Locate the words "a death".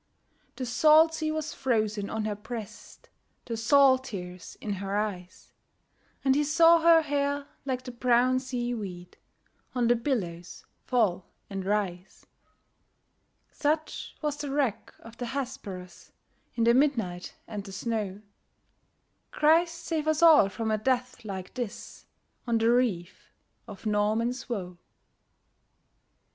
20.71-21.23